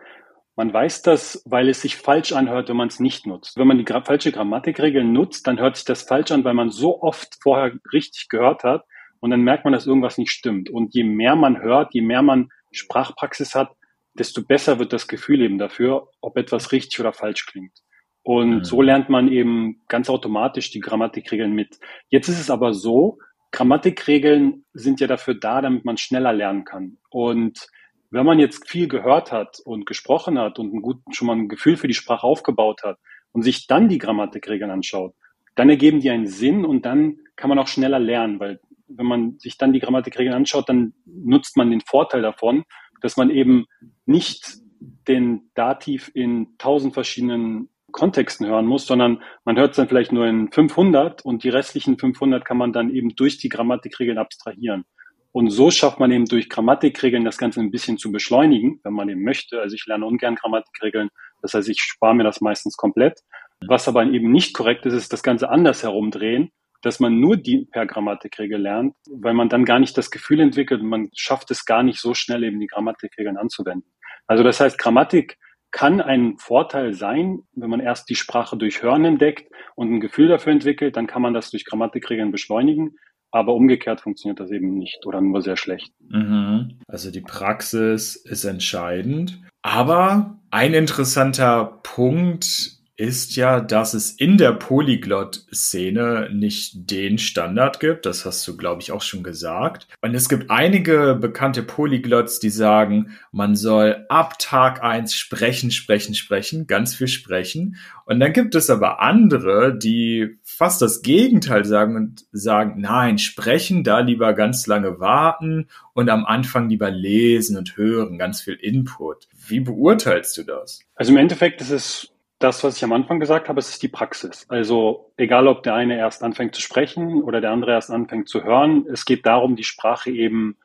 Man 0.61 0.75
weiß 0.75 1.01
das, 1.01 1.43
weil 1.47 1.71
es 1.71 1.81
sich 1.81 1.97
falsch 1.97 2.33
anhört, 2.33 2.69
wenn 2.69 2.77
man 2.77 2.89
es 2.89 3.01
nicht 3.01 3.27
nutzt. 3.27 3.57
Wenn 3.57 3.67
man 3.67 3.79
die 3.79 3.85
gra 3.87 4.03
falsche 4.03 4.31
Grammatikregel 4.31 5.03
nutzt, 5.03 5.47
dann 5.47 5.59
hört 5.59 5.77
sich 5.77 5.87
das 5.87 6.03
falsch 6.03 6.33
an, 6.33 6.45
weil 6.45 6.53
man 6.53 6.69
so 6.69 7.01
oft 7.01 7.39
vorher 7.41 7.73
richtig 7.95 8.29
gehört 8.29 8.63
hat 8.63 8.85
und 9.21 9.31
dann 9.31 9.41
merkt 9.41 9.65
man, 9.65 9.73
dass 9.73 9.87
irgendwas 9.87 10.19
nicht 10.19 10.33
stimmt. 10.33 10.69
Und 10.69 10.93
je 10.93 11.03
mehr 11.03 11.35
man 11.35 11.63
hört, 11.63 11.95
je 11.95 12.03
mehr 12.03 12.21
man 12.21 12.51
Sprachpraxis 12.73 13.55
hat, 13.55 13.73
desto 14.13 14.43
besser 14.43 14.79
wird 14.79 14.93
das 14.93 15.09
Gefühl 15.09 15.41
eben 15.41 15.57
dafür, 15.57 16.09
ob 16.21 16.37
etwas 16.37 16.73
richtig 16.73 17.01
oder 17.01 17.15
falsch 17.15 17.47
klingt. 17.47 17.79
Und 18.23 18.57
mhm. 18.57 18.65
so 18.65 18.83
lernt 18.83 19.09
man 19.09 19.33
eben 19.33 19.81
ganz 19.89 20.11
automatisch 20.11 20.71
die 20.71 20.81
Grammatikregeln 20.81 21.55
mit. 21.55 21.79
Jetzt 22.11 22.29
ist 22.29 22.39
es 22.39 22.51
aber 22.51 22.75
so, 22.75 23.17
Grammatikregeln 23.51 24.67
sind 24.75 25.01
ja 25.01 25.07
dafür 25.07 25.33
da, 25.33 25.63
damit 25.63 25.87
man 25.87 25.97
schneller 25.97 26.35
lernen 26.35 26.67
kann. 26.67 26.99
Und 27.09 27.67
wenn 28.11 28.27
man 28.27 28.39
jetzt 28.39 28.69
viel 28.69 28.89
gehört 28.89 29.33
hat 29.33 29.61
und 29.65 29.87
gesprochen 29.87 30.39
hat 30.39 30.59
und 30.59 30.75
ein 30.75 30.83
gut, 30.83 30.99
schon 31.13 31.27
mal 31.27 31.37
ein 31.37 31.49
Gefühl 31.49 31.77
für 31.77 31.89
die 31.89 31.95
Sprache 31.95 32.27
aufgebaut 32.27 32.83
hat 32.83 32.99
und 33.33 33.43
sich 33.43 33.67
dann 33.67 33.89
die 33.89 33.99
Grammatikregeln 33.99 34.71
anschaut, 34.71 35.15
dann 35.55 35.71
ergeben 35.71 36.01
die 36.01 36.11
einen 36.11 36.27
Sinn 36.27 36.65
und 36.65 36.85
dann 36.85 37.19
kann 37.37 37.49
man 37.49 37.59
auch 37.59 37.69
schneller 37.69 37.99
lernen, 37.99 38.41
weil 38.41 38.61
wenn 38.89 39.07
man 39.07 39.39
sich 39.39 39.57
dann 39.57 39.73
die 39.73 39.79
Grammatikregeln 39.79 40.35
anschaut, 40.35 40.69
dann 40.69 40.95
nutzt 41.07 41.57
man 41.57 41.71
den 41.71 41.81
Vorteil 41.81 42.23
davon, 42.23 42.65
dass 43.01 43.17
man 43.17 43.31
eben 43.31 43.67
nicht 44.05 44.59
den 45.07 45.51
Dativ 45.55 46.11
in 46.15 46.59
tausend 46.59 46.95
verschiedenen 46.95 47.69
Kontexten 47.93 48.47
hören 48.47 48.67
muss, 48.67 48.87
sondern 48.87 49.23
man 49.45 49.59
hört 49.59 49.71
es 49.71 49.77
dann 49.77 49.89
vielleicht 49.89 50.13
nur 50.13 50.27
in 50.27 50.51
500 50.51 51.25
und 51.25 51.45
die 51.45 51.49
restlichen 51.49 51.99
500 51.99 52.45
kann 52.45 52.57
man 52.57 52.73
dann 52.73 52.91
eben 52.91 53.15
durch 53.17 53.39
die 53.39 53.49
Grammatikregeln 53.49 54.19
abstrahieren. 54.19 54.85
Und 55.33 55.51
so 55.51 55.71
schafft 55.71 56.01
man 56.01 56.11
eben 56.11 56.25
durch 56.25 56.49
Grammatikregeln 56.49 57.25
das 57.25 57.39
Ganze 57.39 57.61
ein 57.61 57.71
bisschen 57.71 57.99
zu 57.99 58.11
beschleunigen, 58.11 58.81
wenn 58.83 58.93
man 58.93 59.09
eben 59.09 59.23
möchte. 59.23 59.61
Also 59.61 59.75
ich 59.75 59.87
lerne 59.87 60.07
ungern 60.07 60.35
Grammatikregeln, 60.35 61.11
das 61.41 61.55
heißt, 61.55 61.69
ich 61.69 61.81
spare 61.81 62.15
mir 62.15 62.25
das 62.25 62.41
meistens 62.41 62.77
komplett. 62.77 63.21
Was 63.67 63.89
aber 63.89 64.05
eben 64.05 64.33
nicht 64.33 64.55
korrekt 64.55 64.87
ist, 64.87 64.95
ist 64.95 65.13
das 65.13 65.23
Ganze 65.23 65.51
anders 65.51 65.83
herumdrehen, 65.83 66.51
dass 66.83 66.99
man 66.99 67.21
nur 67.21 67.37
die 67.37 67.67
per 67.71 67.87
Grammatikregel 67.87 68.61
lernt, 68.61 68.95
weil 69.11 69.35
man 69.35 69.49
dann 69.49 69.65
gar 69.65 69.79
nicht 69.79 69.97
das 69.97 70.11
Gefühl 70.11 70.41
entwickelt 70.41 70.83
man 70.83 71.11
schafft 71.15 71.51
es 71.51 71.65
gar 71.65 71.83
nicht 71.83 72.01
so 72.01 72.15
schnell 72.15 72.43
eben 72.43 72.59
die 72.59 72.67
Grammatikregeln 72.67 73.37
anzuwenden. 73.37 73.91
Also 74.27 74.43
das 74.43 74.61
heißt, 74.61 74.79
Grammatik 74.79 75.39
kann 75.71 76.01
ein 76.01 76.37
Vorteil 76.39 76.95
sein, 76.95 77.41
wenn 77.53 77.71
man 77.71 77.81
erst 77.81 78.09
die 78.09 78.17
Sprache 78.17 78.57
durch 78.57 78.83
Hören 78.83 79.05
entdeckt 79.05 79.53
und 79.77 79.93
ein 79.93 80.01
Gefühl 80.01 80.29
dafür 80.29 80.53
entwickelt, 80.53 80.97
dann 80.97 81.07
kann 81.07 81.23
man 81.23 81.35
das 81.35 81.51
durch 81.51 81.65
Grammatikregeln 81.65 82.33
beschleunigen. 82.33 82.97
Aber 83.33 83.55
umgekehrt 83.55 84.01
funktioniert 84.01 84.41
das 84.41 84.51
eben 84.51 84.77
nicht 84.77 85.07
oder 85.07 85.21
nur 85.21 85.41
sehr 85.43 85.57
schlecht. 85.57 85.93
Mhm. 86.09 86.79
Also 86.89 87.11
die 87.11 87.21
Praxis 87.21 88.17
ist 88.17 88.45
entscheidend. 88.45 89.41
Aber 89.63 90.37
ein 90.51 90.75
interessanter 90.75 91.79
Punkt 91.83 92.80
ist 93.01 93.35
ja, 93.35 93.61
dass 93.61 93.95
es 93.95 94.11
in 94.11 94.37
der 94.37 94.53
Polyglot-Szene 94.53 96.29
nicht 96.35 96.91
den 96.91 97.17
Standard 97.17 97.81
gibt. 97.81 98.05
Das 98.05 98.27
hast 98.27 98.47
du, 98.47 98.59
glaube 98.59 98.83
ich, 98.83 98.93
auch 98.93 99.01
schon 99.01 99.23
gesagt. 99.23 99.89
Und 100.03 100.15
es 100.15 100.29
gibt 100.29 100.51
einige 100.51 101.17
bekannte 101.19 101.63
Polyglots, 101.63 102.41
die 102.41 102.51
sagen, 102.51 103.17
man 103.33 103.57
soll 103.57 104.05
ab 104.11 104.39
Tag 104.39 104.83
eins 104.83 105.15
sprechen, 105.15 105.71
sprechen, 105.71 106.15
sprechen, 106.15 106.67
ganz 106.67 106.95
viel 106.95 107.09
sprechen. 107.09 107.77
Und 108.05 108.21
dann 108.21 108.35
gibt 108.35 108.55
es 108.55 108.69
aber 108.69 109.01
andere, 109.01 109.79
die 109.79 110.39
fast 110.43 110.83
das 110.83 111.01
Gegenteil 111.01 111.65
sagen 111.65 111.97
und 111.97 112.27
sagen, 112.33 112.83
nein, 112.83 113.17
sprechen, 113.17 113.83
da 113.83 114.01
lieber 114.01 114.35
ganz 114.35 114.67
lange 114.67 115.01
warten 115.01 115.69
und 115.95 116.11
am 116.11 116.27
Anfang 116.27 116.69
lieber 116.69 116.91
lesen 116.91 117.57
und 117.57 117.79
hören, 117.79 118.19
ganz 118.19 118.43
viel 118.43 118.59
Input. 118.61 119.27
Wie 119.49 119.61
beurteilst 119.61 120.37
du 120.37 120.43
das? 120.43 120.81
Also 120.97 121.13
im 121.13 121.19
Endeffekt 121.19 121.63
ist 121.63 121.71
es 121.71 122.13
das, 122.41 122.65
was 122.65 122.79
ich 122.79 122.85
am 122.85 122.93
Anfang 122.93 123.21
gesagt 123.21 123.49
habe, 123.49 123.61
es 123.61 123.69
ist 123.69 123.83
die 123.83 123.89
Praxis. 123.89 124.47
Also 124.49 125.13
egal, 125.19 125.47
ob 125.47 125.63
der 125.63 125.75
eine 125.75 125.99
erst 125.99 126.23
anfängt 126.23 126.55
zu 126.55 126.63
sprechen 126.63 127.23
oder 127.23 127.41
der 127.43 127.51
andere 127.51 127.73
erst 127.73 127.91
anfängt 127.91 128.29
zu 128.29 128.43
hören, 128.43 128.87
es 128.91 129.05
geht 129.05 129.27
darum, 129.27 129.57
die 129.57 129.65
Sprache 129.65 130.11
eben 130.11 130.57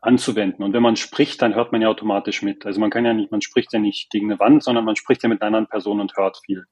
anzuwenden. 0.00 0.64
Und 0.64 0.72
wenn 0.72 0.82
man 0.82 0.96
spricht, 0.96 1.42
dann 1.42 1.54
hört 1.54 1.70
man 1.70 1.82
ja 1.82 1.88
automatisch 1.88 2.40
mit. 2.42 2.64
Also 2.64 2.80
man 2.80 2.90
kann 2.90 3.04
ja 3.04 3.12
nicht, 3.12 3.30
man 3.30 3.42
spricht 3.42 3.72
ja 3.74 3.78
nicht 3.78 4.10
gegen 4.10 4.30
eine 4.30 4.40
Wand, 4.40 4.64
sondern 4.64 4.86
man 4.86 4.96
spricht 4.96 5.22
ja 5.22 5.28
mit 5.28 5.42
einer 5.42 5.48
anderen 5.48 5.66
Person 5.66 6.00
und 6.00 6.16
hört 6.16 6.38
viel. 6.46 6.64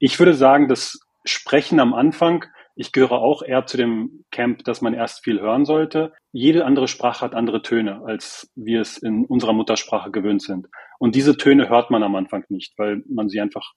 Ich 0.00 0.18
würde 0.18 0.34
sagen, 0.34 0.66
das 0.66 0.98
Sprechen 1.24 1.78
am 1.78 1.94
Anfang, 1.94 2.44
ich 2.74 2.90
gehöre 2.90 3.12
auch 3.12 3.42
eher 3.42 3.66
zu 3.66 3.76
dem 3.76 4.24
Camp, 4.32 4.64
dass 4.64 4.80
man 4.80 4.94
erst 4.94 5.22
viel 5.22 5.40
hören 5.40 5.64
sollte. 5.64 6.12
Jede 6.32 6.64
andere 6.64 6.88
Sprache 6.88 7.24
hat 7.24 7.34
andere 7.34 7.62
Töne, 7.62 8.02
als 8.04 8.50
wir 8.56 8.80
es 8.80 8.98
in 8.98 9.26
unserer 9.26 9.52
Muttersprache 9.52 10.10
gewöhnt 10.10 10.42
sind. 10.42 10.66
Und 10.98 11.14
diese 11.14 11.36
Töne 11.36 11.68
hört 11.68 11.90
man 11.90 12.02
am 12.02 12.16
Anfang 12.16 12.44
nicht, 12.48 12.72
weil 12.78 13.04
man 13.06 13.28
sie 13.28 13.40
einfach 13.40 13.74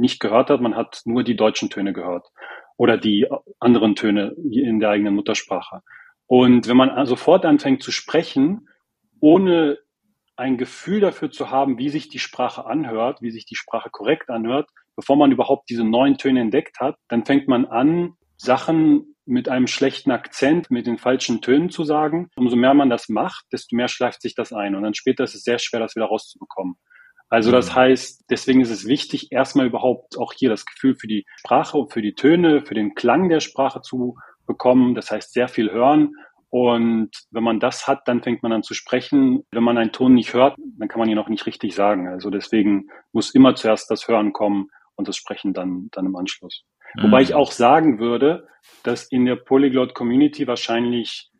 nicht 0.00 0.20
gehört 0.20 0.50
hat. 0.50 0.60
Man 0.60 0.76
hat 0.76 1.02
nur 1.04 1.22
die 1.22 1.36
deutschen 1.36 1.70
Töne 1.70 1.92
gehört 1.92 2.28
oder 2.76 2.96
die 2.96 3.28
anderen 3.58 3.94
Töne 3.94 4.34
in 4.50 4.80
der 4.80 4.90
eigenen 4.90 5.14
Muttersprache. 5.14 5.82
Und 6.26 6.68
wenn 6.68 6.76
man 6.76 7.06
sofort 7.06 7.44
anfängt 7.44 7.82
zu 7.82 7.92
sprechen, 7.92 8.68
ohne 9.20 9.78
ein 10.36 10.56
Gefühl 10.56 11.00
dafür 11.00 11.30
zu 11.30 11.50
haben, 11.50 11.76
wie 11.76 11.90
sich 11.90 12.08
die 12.08 12.18
Sprache 12.18 12.64
anhört, 12.64 13.20
wie 13.20 13.30
sich 13.30 13.44
die 13.44 13.56
Sprache 13.56 13.90
korrekt 13.90 14.30
anhört, 14.30 14.70
bevor 14.96 15.16
man 15.16 15.32
überhaupt 15.32 15.68
diese 15.68 15.84
neuen 15.84 16.16
Töne 16.16 16.40
entdeckt 16.40 16.80
hat, 16.80 16.96
dann 17.08 17.24
fängt 17.26 17.48
man 17.48 17.66
an, 17.66 18.14
Sachen 18.36 19.16
mit 19.26 19.48
einem 19.48 19.66
schlechten 19.66 20.10
Akzent, 20.10 20.70
mit 20.70 20.86
den 20.86 20.98
falschen 20.98 21.42
Tönen 21.42 21.70
zu 21.70 21.84
sagen. 21.84 22.30
Umso 22.36 22.56
mehr 22.56 22.74
man 22.74 22.90
das 22.90 23.08
macht, 23.08 23.44
desto 23.52 23.76
mehr 23.76 23.88
schleift 23.88 24.22
sich 24.22 24.34
das 24.34 24.52
ein. 24.52 24.74
Und 24.74 24.82
dann 24.82 24.94
später 24.94 25.24
ist 25.24 25.34
es 25.34 25.42
sehr 25.42 25.58
schwer, 25.58 25.80
das 25.80 25.94
wieder 25.94 26.06
rauszubekommen. 26.06 26.76
Also 27.30 27.52
das 27.52 27.70
mhm. 27.70 27.74
heißt, 27.76 28.24
deswegen 28.28 28.60
ist 28.60 28.70
es 28.70 28.86
wichtig, 28.86 29.30
erstmal 29.30 29.66
überhaupt 29.66 30.18
auch 30.18 30.32
hier 30.32 30.50
das 30.50 30.66
Gefühl 30.66 30.96
für 30.96 31.06
die 31.06 31.24
Sprache 31.36 31.78
und 31.78 31.92
für 31.92 32.02
die 32.02 32.14
Töne, 32.14 32.62
für 32.66 32.74
den 32.74 32.94
Klang 32.94 33.28
der 33.28 33.40
Sprache 33.40 33.80
zu 33.82 34.16
bekommen. 34.46 34.96
Das 34.96 35.10
heißt, 35.10 35.32
sehr 35.32 35.48
viel 35.48 35.70
hören. 35.70 36.14
Und 36.50 37.10
wenn 37.30 37.44
man 37.44 37.60
das 37.60 37.86
hat, 37.86 38.08
dann 38.08 38.22
fängt 38.24 38.42
man 38.42 38.52
an 38.52 38.64
zu 38.64 38.74
sprechen. 38.74 39.44
Wenn 39.52 39.62
man 39.62 39.78
einen 39.78 39.92
Ton 39.92 40.14
nicht 40.14 40.34
hört, 40.34 40.58
dann 40.78 40.88
kann 40.88 40.98
man 40.98 41.08
ihn 41.08 41.18
auch 41.18 41.28
nicht 41.28 41.46
richtig 41.46 41.76
sagen. 41.76 42.08
Also 42.08 42.30
deswegen 42.30 42.88
muss 43.12 43.32
immer 43.32 43.54
zuerst 43.54 43.88
das 43.90 44.08
Hören 44.08 44.32
kommen 44.32 44.66
und 44.96 45.06
das 45.06 45.16
Sprechen 45.16 45.54
dann, 45.54 45.88
dann 45.92 46.06
im 46.06 46.16
Anschluss. 46.16 46.64
Mhm. 46.96 47.04
Wobei 47.04 47.22
ich 47.22 47.34
auch 47.34 47.52
sagen 47.52 48.00
würde, 48.00 48.48
dass 48.82 49.04
in 49.04 49.24
der 49.24 49.36
Polyglot 49.36 49.94
Community 49.94 50.48
wahrscheinlich 50.48 51.30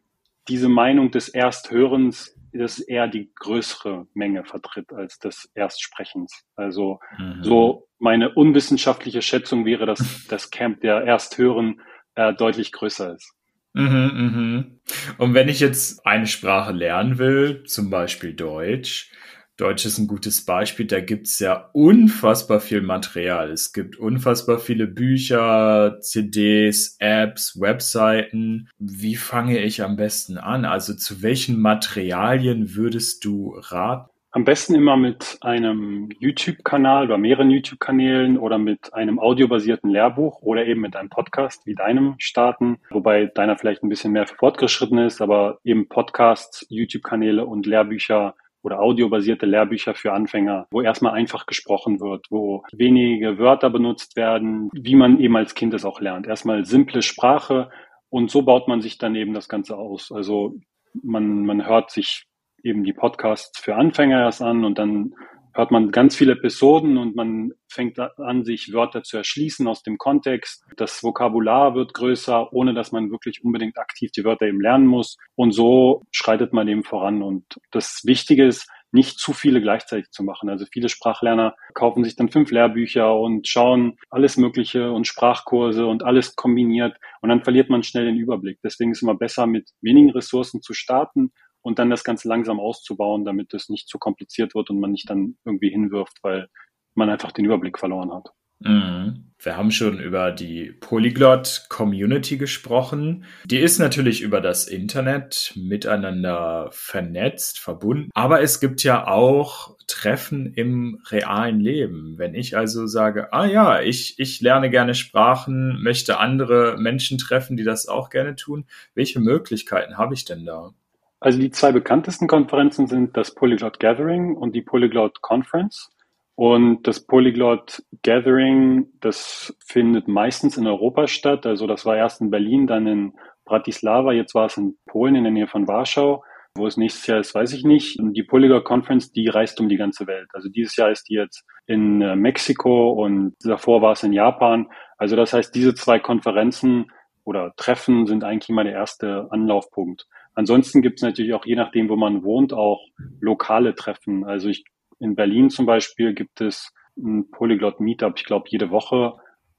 diese 0.49 0.69
Meinung 0.69 1.11
des 1.11 1.29
Ersthörens 1.29 2.37
das 2.53 2.81
eher 2.81 3.09
die 3.09 3.31
größere 3.35 4.07
Menge 4.15 4.45
vertritt 4.45 4.93
als 4.93 5.19
des 5.19 5.51
Erstsprechens. 5.55 6.45
Also 6.57 7.01
mhm. 7.19 7.43
so 7.43 7.89
meine 7.99 8.31
unwissenschaftliche 8.35 9.23
Schätzung 9.23 9.65
wäre, 9.65 9.87
dass 9.87 10.27
das 10.29 10.51
Camp 10.51 10.81
der 10.81 11.03
Ersthören 11.05 11.81
äh, 12.15 12.35
deutlich 12.35 12.73
größer 12.73 13.15
ist. 13.15 13.35
Mhm, 13.73 14.11
mhm. 14.15 14.81
Und 15.19 15.35
wenn 15.35 15.49
ich 15.49 15.61
jetzt 15.61 16.05
eine 16.05 16.27
Sprache 16.27 16.73
lernen 16.73 17.19
will, 17.19 17.63
zum 17.65 17.89
Beispiel 17.89 18.35
Deutsch, 18.35 19.13
Deutsch 19.61 19.85
ist 19.85 19.99
ein 19.99 20.07
gutes 20.07 20.47
Beispiel. 20.47 20.87
Da 20.87 21.01
gibt's 21.01 21.39
ja 21.39 21.69
unfassbar 21.75 22.61
viel 22.61 22.81
Material. 22.81 23.51
Es 23.51 23.75
gibt 23.75 23.97
unfassbar 23.99 24.59
viele 24.59 24.87
Bücher, 24.87 25.99
CDs, 26.01 26.97
Apps, 26.99 27.61
Webseiten. 27.61 28.71
Wie 28.79 29.17
fange 29.17 29.59
ich 29.59 29.83
am 29.83 29.97
besten 29.97 30.39
an? 30.39 30.65
Also 30.65 30.95
zu 30.95 31.23
welchen 31.23 31.61
Materialien 31.61 32.75
würdest 32.75 33.25
du 33.27 33.55
raten? 33.59 34.09
Am 34.33 34.45
besten 34.45 34.77
immer 34.77 34.97
mit 34.97 35.39
einem 35.41 36.09
YouTube-Kanal 36.21 37.07
oder 37.07 37.19
mehreren 37.19 37.51
YouTube-Kanälen 37.51 38.39
oder 38.39 38.59
mit 38.59 38.95
einem 38.95 39.19
audiobasierten 39.19 39.91
Lehrbuch 39.91 40.41
oder 40.41 40.65
eben 40.67 40.81
mit 40.81 40.95
einem 40.95 41.09
Podcast 41.09 41.67
wie 41.67 41.75
deinem 41.75 42.15
starten, 42.19 42.79
wobei 42.91 43.27
deiner 43.27 43.59
vielleicht 43.59 43.83
ein 43.83 43.89
bisschen 43.89 44.13
mehr 44.13 44.29
fortgeschritten 44.29 44.99
ist, 44.99 45.21
aber 45.21 45.59
eben 45.65 45.89
Podcasts, 45.89 46.65
YouTube-Kanäle 46.69 47.45
und 47.45 47.67
Lehrbücher 47.67 48.37
oder 48.63 48.81
audiobasierte 48.81 49.47
Lehrbücher 49.47 49.95
für 49.95 50.13
Anfänger, 50.13 50.67
wo 50.71 50.83
erstmal 50.83 51.13
einfach 51.13 51.47
gesprochen 51.47 52.01
wird, 52.01 52.27
wo 52.31 52.63
wenige 52.73 53.39
Wörter 53.39 53.71
benutzt 53.71 54.17
werden, 54.17 54.71
wie 54.73 54.95
man 54.95 55.19
eben 55.19 55.37
als 55.37 55.55
Kind 55.55 55.75
es 55.75 55.85
auch 55.85 56.01
lernt. 56.01 56.27
Erstmal 56.27 56.65
simple 56.65 57.03
Sprache 57.03 57.71
und 58.11 58.31
so 58.31 58.43
baut 58.43 58.69
man 58.69 58.81
sich 58.81 58.99
dann 58.99 59.15
eben 59.15 59.35
das 59.35 59.49
Ganze 59.49 59.77
aus. 59.77 60.13
Also 60.13 60.59
man, 61.03 61.47
man 61.47 61.67
hört 61.67 61.91
sich 61.91 62.27
eben 62.63 62.85
die 62.85 62.93
Podcasts 62.93 63.59
für 63.59 63.77
Anfänger 63.77 64.21
erst 64.21 64.43
an 64.43 64.65
und 64.65 64.79
dann 64.79 65.15
hört 65.61 65.71
man 65.71 65.91
ganz 65.91 66.17
viele 66.17 66.33
Episoden 66.33 66.97
und 66.97 67.15
man 67.15 67.53
fängt 67.69 67.99
an, 67.99 68.45
sich 68.45 68.73
Wörter 68.73 69.03
zu 69.03 69.19
erschließen 69.19 69.69
aus 69.69 69.83
dem 69.83 69.99
Kontext. 69.99 70.65
Das 70.77 71.03
Vokabular 71.05 71.75
wird 71.75 71.93
größer, 71.93 72.53
ohne 72.53 72.73
dass 72.73 72.93
man 72.93 73.11
wirklich 73.11 73.45
unbedingt 73.45 73.79
aktiv 73.79 74.11
die 74.11 74.25
Wörter 74.25 74.47
eben 74.47 74.61
lernen 74.61 74.87
muss. 74.87 75.19
Und 75.35 75.53
so 75.53 76.03
schreitet 76.11 76.55
man 76.55 76.67
eben 76.67 76.83
voran. 76.83 77.23
Und 77.23 77.45
das 77.71 78.01
Wichtige 78.05 78.47
ist, 78.47 78.69
nicht 78.93 79.19
zu 79.19 79.33
viele 79.33 79.61
gleichzeitig 79.61 80.11
zu 80.11 80.25
machen. 80.25 80.49
Also 80.49 80.65
viele 80.73 80.89
Sprachlerner 80.89 81.55
kaufen 81.75 82.03
sich 82.05 82.17
dann 82.17 82.31
fünf 82.31 82.51
Lehrbücher 82.51 83.15
und 83.15 83.47
schauen 83.47 83.99
alles 84.09 84.37
Mögliche 84.37 84.91
und 84.91 85.07
Sprachkurse 85.07 85.87
und 85.87 86.03
alles 86.03 86.35
kombiniert 86.35 86.97
und 87.21 87.29
dann 87.29 87.45
verliert 87.45 87.71
man 87.71 87.85
schnell 87.85 88.07
den 88.07 88.17
Überblick. 88.17 88.59
Deswegen 88.65 88.91
ist 88.91 88.99
es 88.99 89.03
immer 89.03 89.15
besser, 89.15 89.47
mit 89.47 89.71
wenigen 89.81 90.11
Ressourcen 90.11 90.61
zu 90.61 90.73
starten 90.73 91.31
und 91.63 91.79
dann 91.79 91.91
das 91.91 92.05
Ganze 92.05 92.29
langsam 92.29 92.61
auszubauen, 92.61 93.25
damit 93.25 93.53
es 93.55 93.69
nicht 93.69 93.89
zu 93.89 93.99
kompliziert 93.99 94.55
wird 94.55 94.71
und 94.71 94.81
man 94.81 94.93
nicht 94.93 95.09
dann 95.11 95.37
irgendwie 95.45 95.71
hinwirft, 95.71 96.19
weil 96.23 96.49
man 96.95 97.11
einfach 97.11 97.33
den 97.33 97.45
Überblick 97.45 97.79
verloren 97.79 98.13
hat. 98.13 98.33
Mhm. 98.61 99.31
Wir 99.43 99.57
haben 99.57 99.71
schon 99.71 99.99
über 100.01 100.33
die 100.33 100.71
Polyglot 100.71 101.65
Community 101.71 102.37
gesprochen. 102.37 103.25
Die 103.47 103.59
ist 103.59 103.79
natürlich 103.79 104.21
über 104.21 104.43
das 104.43 104.69
Internet 104.69 105.55
miteinander 105.57 106.69
vernetzt, 106.73 107.59
verbunden. 107.59 108.11
Aber 108.13 108.43
es 108.43 108.61
gibt 108.61 108.83
ja 108.83 109.07
auch 109.07 109.79
Treffen 109.87 110.53
im 110.53 111.01
realen 111.09 111.59
Leben. 111.59 112.19
Wenn 112.19 112.35
ich 112.35 112.55
also 112.57 112.87
sage, 112.87 113.33
ah 113.33 113.47
ja, 113.47 113.81
ich, 113.81 114.19
ich 114.19 114.43
lerne 114.43 114.69
gerne 114.69 114.95
Sprachen, 114.95 115.83
möchte 115.83 116.19
andere 116.19 116.77
Menschen 116.79 117.17
treffen, 117.17 117.57
die 117.57 117.65
das 117.65 117.89
auch 117.89 118.11
gerne 118.11 118.37
tun. 118.37 118.67
Welche 118.95 119.21
Möglichkeiten 119.21 119.97
habe 119.97 120.13
ich 120.13 120.27
denn 120.27 120.45
da? 120.45 120.75
Also 121.21 121.39
die 121.39 121.51
zwei 121.51 121.71
bekanntesten 121.71 122.27
Konferenzen 122.27 122.87
sind 122.87 123.17
das 123.17 123.35
Polyglot 123.35 123.79
Gathering 123.79 124.37
und 124.37 124.55
die 124.55 124.63
Polyglot 124.63 125.21
Conference. 125.21 125.91
Und 126.35 126.87
das 126.87 127.07
Polyglot 127.07 127.83
Gathering, 128.03 128.87
das 129.01 129.55
findet 129.63 130.09
meistens 130.09 130.57
in 130.57 130.67
Europa 130.67 131.07
statt. 131.07 131.45
Also 131.45 131.67
das 131.67 131.85
war 131.85 131.97
erst 131.97 132.23
in 132.23 132.31
Berlin, 132.31 132.67
dann 132.67 132.87
in 132.87 133.13
Bratislava, 133.45 134.13
jetzt 134.13 134.35
war 134.35 134.47
es 134.47 134.57
in 134.57 134.79
Polen 134.87 135.17
in 135.17 135.25
der 135.25 135.33
Nähe 135.33 135.49
von 135.49 135.69
Warschau. 135.69 136.25
Wo 136.57 136.67
es 136.67 136.77
nächstes 136.77 137.07
Jahr 137.07 137.21
ist, 137.21 137.35
weiß 137.35 137.53
ich 137.53 137.65
nicht. 137.65 138.01
Und 138.01 138.15
die 138.15 138.25
Polyglot 138.25 138.65
Conference, 138.65 139.13
die 139.13 139.29
reist 139.29 139.61
um 139.61 139.69
die 139.69 139.77
ganze 139.77 140.07
Welt. 140.07 140.29
Also 140.33 140.49
dieses 140.49 140.75
Jahr 140.77 140.91
ist 140.91 141.09
die 141.09 141.15
jetzt 141.15 141.45
in 141.67 142.01
äh, 142.01 142.17
Mexiko 142.17 142.91
und 142.93 143.37
davor 143.45 143.83
war 143.83 143.93
es 143.93 144.03
in 144.03 144.13
Japan. 144.13 144.67
Also 144.97 145.15
das 145.17 145.33
heißt, 145.33 145.55
diese 145.55 145.75
zwei 145.75 146.01
Konferenzen 146.01 146.91
oder 147.25 147.53
Treffen 147.57 148.07
sind 148.07 148.25
eigentlich 148.25 148.49
immer 148.49 148.65
der 148.65 148.73
erste 148.73 149.29
Anlaufpunkt. 149.31 150.07
Ansonsten 150.41 150.81
gibt 150.81 151.01
es 151.01 151.03
natürlich 151.03 151.35
auch, 151.35 151.45
je 151.45 151.55
nachdem, 151.55 151.91
wo 151.91 151.97
man 151.97 152.23
wohnt, 152.23 152.55
auch 152.55 152.81
lokale 153.21 153.75
Treffen. 153.75 154.25
Also 154.25 154.49
ich, 154.49 154.65
in 154.99 155.15
Berlin 155.15 155.51
zum 155.51 155.67
Beispiel 155.67 156.15
gibt 156.15 156.41
es 156.41 156.73
ein 156.97 157.31
Polyglot 157.31 157.79
Meetup, 157.79 158.15
ich 158.17 158.25
glaube, 158.25 158.47
jede 158.49 158.71
Woche. 158.71 159.13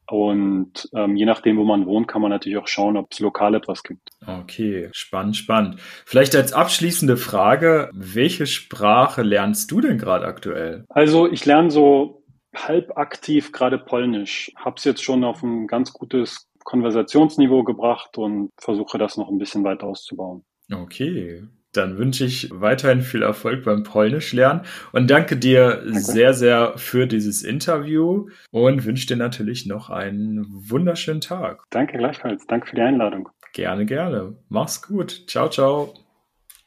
Und 0.08 0.90
ähm, 0.96 1.16
je 1.16 1.26
nachdem, 1.26 1.58
wo 1.58 1.66
man 1.66 1.86
wohnt, 1.86 2.08
kann 2.08 2.24
man 2.24 2.32
natürlich 2.32 2.58
auch 2.58 2.68
schauen, 2.68 2.98
ob 2.98 3.12
es 3.12 3.20
lokal 3.20 3.54
etwas 3.54 3.84
gibt. 3.84 4.10
Okay, 4.26 4.90
spannend, 4.92 5.38
spannend. 5.38 5.80
Vielleicht 6.04 6.36
als 6.36 6.52
abschließende 6.52 7.16
Frage, 7.16 7.92
welche 7.94 8.48
Sprache 8.48 9.22
lernst 9.22 9.70
du 9.70 9.82
denn 9.82 10.00
gerade 10.00 10.26
aktuell? 10.26 10.86
Also 10.90 11.32
ich 11.32 11.46
lerne 11.46 11.70
so 11.70 12.24
halb 12.56 12.98
aktiv 12.98 13.52
gerade 13.52 13.78
Polnisch. 13.78 14.52
Hab's 14.56 14.84
jetzt 14.84 15.04
schon 15.04 15.24
auf 15.24 15.44
ein 15.44 15.68
ganz 15.68 15.94
gutes 15.94 16.50
Konversationsniveau 16.64 17.64
gebracht 17.64 18.18
und 18.18 18.50
versuche 18.58 18.98
das 18.98 19.16
noch 19.16 19.30
ein 19.30 19.38
bisschen 19.38 19.64
weiter 19.64 19.86
auszubauen. 19.86 20.44
Okay, 20.72 21.44
dann 21.74 21.98
wünsche 21.98 22.26
ich 22.26 22.50
weiterhin 22.52 23.02
viel 23.02 23.24
Erfolg 23.24 23.64
beim 23.64 23.84
Polnisch 23.84 24.34
lernen 24.34 24.62
und 24.92 25.10
danke 25.10 25.38
dir 25.38 25.82
okay. 25.82 26.00
sehr, 26.00 26.34
sehr 26.34 26.74
für 26.78 27.08
dieses 27.08 27.44
Interview 27.44 28.28
und 28.52 28.86
wünsche 28.86 29.08
dir 29.08 29.18
natürlich 29.18 29.66
noch 29.66 29.90
einen 29.90 30.46
wunderschönen 30.50 31.22
Tag. 31.22 31.64
Danke 31.70 31.98
gleichfalls. 31.98 32.46
Danke 32.48 32.68
für 32.68 32.76
die 32.76 32.82
Einladung. 32.82 33.30
Gerne, 33.54 33.86
gerne. 33.86 34.36
Mach's 34.50 34.82
gut. 34.82 35.24
Ciao, 35.28 35.50
ciao. 35.50 35.94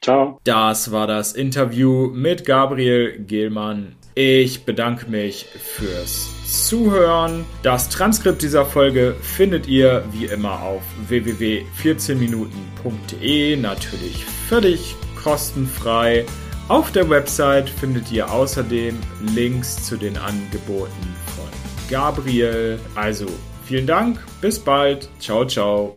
Ciao. 0.00 0.38
Das 0.44 0.92
war 0.92 1.06
das 1.06 1.32
Interview 1.32 2.08
mit 2.08 2.44
Gabriel 2.44 3.24
Gehlmann. 3.24 3.96
Ich 4.16 4.64
bedanke 4.64 5.10
mich 5.10 5.46
fürs 5.46 6.30
Zuhören. 6.46 7.44
Das 7.64 7.88
Transkript 7.88 8.42
dieser 8.42 8.64
Folge 8.64 9.16
findet 9.20 9.66
ihr 9.66 10.04
wie 10.12 10.26
immer 10.26 10.62
auf 10.62 10.84
www.14minuten.de. 11.08 13.56
Natürlich 13.56 14.24
völlig 14.24 14.94
kostenfrei. 15.20 16.24
Auf 16.68 16.92
der 16.92 17.10
Website 17.10 17.68
findet 17.68 18.12
ihr 18.12 18.30
außerdem 18.30 18.96
Links 19.34 19.84
zu 19.84 19.96
den 19.96 20.16
Angeboten 20.16 21.16
von 21.34 21.48
Gabriel. 21.90 22.78
Also, 22.94 23.26
vielen 23.64 23.88
Dank, 23.88 24.24
bis 24.40 24.60
bald, 24.60 25.08
ciao, 25.18 25.44
ciao. 25.44 25.92